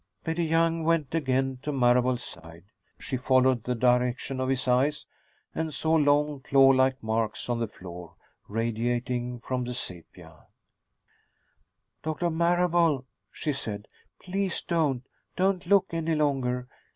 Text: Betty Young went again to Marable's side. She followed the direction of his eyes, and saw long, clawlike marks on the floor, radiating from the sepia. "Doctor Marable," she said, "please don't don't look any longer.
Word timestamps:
Betty 0.23 0.45
Young 0.45 0.83
went 0.83 1.13
again 1.13 1.59
to 1.61 1.71
Marable's 1.71 2.23
side. 2.23 2.63
She 2.97 3.17
followed 3.17 3.61
the 3.65 3.75
direction 3.75 4.39
of 4.39 4.49
his 4.49 4.67
eyes, 4.67 5.05
and 5.53 5.71
saw 5.71 5.93
long, 5.93 6.39
clawlike 6.39 7.03
marks 7.03 7.47
on 7.49 7.59
the 7.59 7.67
floor, 7.67 8.15
radiating 8.47 9.39
from 9.41 9.63
the 9.63 9.75
sepia. 9.75 10.47
"Doctor 12.01 12.31
Marable," 12.31 13.05
she 13.31 13.53
said, 13.53 13.85
"please 14.19 14.63
don't 14.63 15.03
don't 15.35 15.67
look 15.67 15.85
any 15.93 16.15
longer. 16.15 16.67